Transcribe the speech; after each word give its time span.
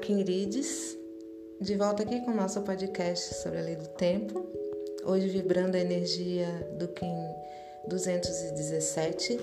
Quinrides, 0.00 0.96
de 1.60 1.76
volta 1.76 2.02
aqui 2.02 2.22
com 2.22 2.30
o 2.30 2.34
nosso 2.34 2.62
podcast 2.62 3.34
sobre 3.34 3.58
a 3.58 3.62
lei 3.62 3.76
do 3.76 3.88
tempo. 3.88 4.46
Hoje 5.04 5.28
vibrando 5.28 5.76
a 5.76 5.80
energia 5.80 6.46
do 6.78 6.88
Kim 6.88 7.14
217, 7.86 9.38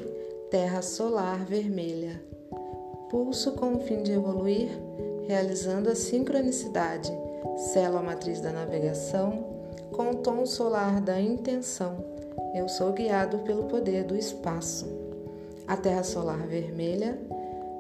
Terra 0.50 0.82
Solar 0.82 1.46
Vermelha. 1.46 2.20
Pulso 3.12 3.52
com 3.52 3.76
o 3.76 3.80
fim 3.80 4.02
de 4.02 4.14
evoluir, 4.14 4.70
realizando 5.28 5.92
a 5.92 5.96
sincronicidade, 5.96 7.12
selo 7.72 8.00
a 8.00 8.02
matriz 8.02 8.42
da 8.42 8.52
navegação, 8.52 9.46
com 9.92 10.10
o 10.10 10.16
tom 10.16 10.48
solar 10.48 11.00
da 11.00 11.22
intenção. 11.22 12.04
Eu 12.56 12.68
sou 12.68 12.92
guiado 12.92 13.38
pelo 13.40 13.66
poder 13.66 14.04
do 14.04 14.18
espaço. 14.18 14.88
A 15.68 15.78
Terra 15.78 16.02
Solar 16.02 16.48
Vermelha 16.48 17.20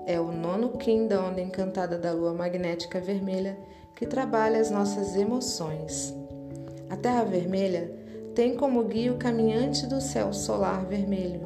é 0.08 0.18
o 0.22 0.32
nono 0.32 0.70
Kim 0.78 1.06
da 1.06 1.22
onda 1.22 1.42
encantada 1.42 1.98
da 1.98 2.14
lua 2.14 2.34
magnética 2.34 2.98
vermelha 2.98 3.58
que 3.94 4.08
trabalha 4.08 4.58
as 4.58 4.72
nossas 4.72 5.18
emoções. 5.18 6.16
A 6.90 6.96
Terra 6.96 7.26
Vermelha 7.26 7.92
tem 8.34 8.56
como 8.56 8.86
guia 8.86 9.12
o 9.12 9.18
caminhante 9.18 9.86
do 9.86 10.00
céu 10.00 10.32
solar 10.32 10.86
vermelho 10.86 11.42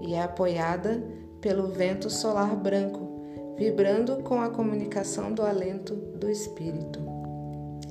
e 0.00 0.14
é 0.14 0.22
apoiada 0.22 1.02
pelo 1.40 1.66
vento 1.66 2.08
solar 2.08 2.54
branco, 2.54 3.54
vibrando 3.56 4.22
com 4.22 4.40
a 4.40 4.50
comunicação 4.50 5.32
do 5.32 5.42
alento 5.42 5.96
do 5.96 6.30
espírito. 6.30 7.00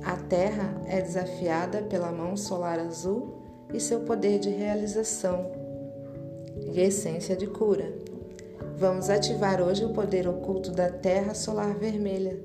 A 0.06 0.16
Terra 0.16 0.82
é 0.88 1.02
desafiada 1.02 1.82
pela 1.82 2.10
mão 2.10 2.38
solar 2.38 2.80
azul 2.80 3.34
e 3.74 3.82
seu 3.82 4.00
poder 4.00 4.40
de 4.40 4.50
realização 4.50 5.52
e 6.72 6.80
essência 6.80 7.36
de 7.36 7.48
cura. 7.48 7.92
Vamos 8.78 9.10
ativar 9.10 9.62
hoje 9.62 9.84
o 9.84 9.94
poder 9.94 10.28
oculto 10.28 10.72
da 10.72 10.90
Terra 10.90 11.34
Solar 11.34 11.78
Vermelha, 11.78 12.40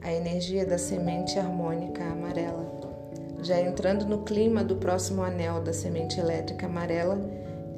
a 0.00 0.12
energia 0.12 0.64
da 0.64 0.78
semente 0.78 1.38
harmônica 1.38 2.02
amarela. 2.04 2.64
Já 3.42 3.60
entrando 3.60 4.04
no 4.04 4.22
clima 4.22 4.62
do 4.62 4.76
próximo 4.76 5.22
anel 5.22 5.60
da 5.60 5.72
semente 5.72 6.20
elétrica 6.20 6.66
amarela, 6.66 7.18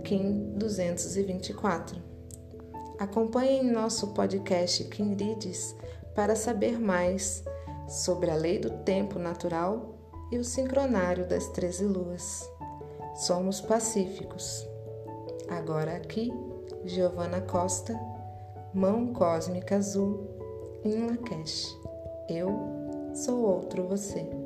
Kim 0.05 0.53
224. 0.57 1.99
Acompanhe 2.99 3.63
nosso 3.63 4.09
podcast 4.09 4.85
Kim 4.85 5.15
Rides 5.15 5.75
para 6.15 6.37
saber 6.37 6.79
mais 6.79 7.43
sobre 7.89 8.31
a 8.31 8.35
lei 8.35 8.59
do 8.59 8.71
tempo 8.71 9.19
natural 9.19 9.99
e 10.31 10.39
o 10.39 10.45
sincronário 10.45 11.27
das 11.27 11.49
13 11.49 11.85
luas. 11.85 12.49
Somos 13.15 13.61
pacíficos. 13.61 14.67
Agora 15.49 15.97
aqui 15.97 16.33
Giovana 16.85 17.41
Costa, 17.41 17.99
Mão 18.75 19.13
Cósmica 19.13 19.77
Azul, 19.77 20.27
em 20.85 21.07
Lakesh. 21.07 21.69
Eu 22.29 22.51
sou 23.15 23.41
outro 23.41 23.87
você. 23.87 24.42